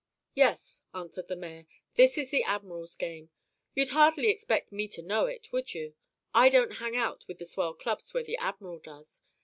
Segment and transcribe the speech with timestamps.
[0.33, 3.29] "Yes," answered the mayor, "this is the admiral's game.
[3.75, 5.93] You'd hardly expect me to know it, would you?
[6.33, 9.21] I don't hang out at the swell clubs where the admiral does.